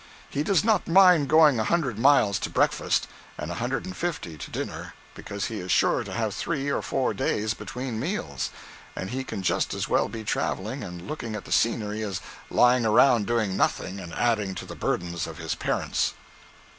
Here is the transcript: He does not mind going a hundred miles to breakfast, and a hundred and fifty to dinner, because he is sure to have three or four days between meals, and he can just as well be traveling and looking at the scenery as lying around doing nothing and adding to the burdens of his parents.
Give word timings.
He 0.31 0.41
does 0.41 0.63
not 0.63 0.87
mind 0.87 1.27
going 1.29 1.59
a 1.59 1.63
hundred 1.63 1.99
miles 1.99 2.39
to 2.39 2.49
breakfast, 2.49 3.07
and 3.37 3.51
a 3.51 3.61
hundred 3.61 3.85
and 3.85 3.95
fifty 3.95 4.35
to 4.35 4.49
dinner, 4.49 4.95
because 5.13 5.45
he 5.45 5.59
is 5.59 5.71
sure 5.71 6.03
to 6.03 6.11
have 6.11 6.33
three 6.33 6.71
or 6.71 6.81
four 6.81 7.13
days 7.13 7.53
between 7.53 7.99
meals, 7.99 8.49
and 8.95 9.11
he 9.11 9.23
can 9.23 9.43
just 9.43 9.75
as 9.75 9.87
well 9.87 10.09
be 10.09 10.23
traveling 10.23 10.83
and 10.83 11.07
looking 11.07 11.35
at 11.35 11.45
the 11.45 11.51
scenery 11.51 12.01
as 12.01 12.19
lying 12.49 12.83
around 12.83 13.27
doing 13.27 13.55
nothing 13.55 13.99
and 13.99 14.11
adding 14.13 14.55
to 14.55 14.65
the 14.65 14.73
burdens 14.75 15.27
of 15.27 15.37
his 15.37 15.53
parents. 15.53 16.15